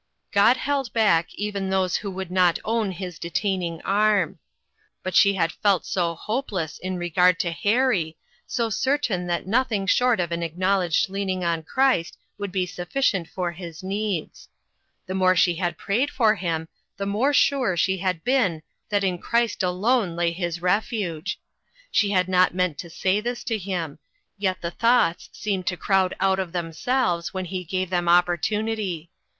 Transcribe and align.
God 0.31 0.57
held 0.57 0.91
back 0.93 1.31
even 1.35 1.69
those 1.69 1.97
who 1.97 2.09
would 2.09 2.31
not 2.31 2.57
own 2.65 2.89
his 2.91 3.19
detaining 3.19 3.83
arm. 3.83 4.39
But 5.03 5.13
she 5.15 5.35
had 5.35 5.51
felt 5.51 5.85
so 5.85 6.15
hopeless 6.15 6.79
in 6.79 6.97
regard 6.97 7.39
to 7.41 7.51
Harry, 7.51 8.17
so 8.47 8.71
cer 8.71 8.97
tain 8.97 9.27
that 9.27 9.45
nothing 9.45 9.85
short 9.85 10.19
of 10.19 10.31
an 10.31 10.41
acknowledged 10.41 11.09
leaning 11.11 11.43
on 11.43 11.61
Christ 11.61 12.17
would 12.39 12.51
be 12.51 12.65
sufficient 12.65 13.27
for 13.29 13.51
his 13.51 13.83
needs. 13.83 14.49
The 15.05 15.13
more 15.13 15.35
she 15.35 15.53
had 15.57 15.77
prayed 15.77 16.09
for 16.09 16.33
him, 16.33 16.67
the 16.97 17.05
more 17.05 17.31
sure 17.31 17.73
had 17.75 17.79
she 17.79 17.99
been 18.23 18.63
that 18.89 19.03
in 19.03 19.19
Christ 19.19 19.61
alone 19.61 20.15
lay 20.15 20.31
his 20.31 20.63
refuge. 20.63 21.39
She 21.91 22.09
had 22.09 22.27
not 22.27 22.55
meant 22.55 22.79
to 22.79 22.89
say 22.89 23.21
this 23.21 23.43
to 23.43 23.57
him. 23.59 23.99
Yet 24.35 24.61
the 24.63 24.71
thoughts 24.71 25.29
seemed 25.31 25.67
to 25.67 25.77
crowd 25.77 26.15
out 26.19 26.39
of 26.39 26.53
themselves, 26.53 27.35
when 27.35 27.45
he 27.45 27.63
gave 27.63 27.91
them 27.91 28.09
opportunity. 28.09 29.11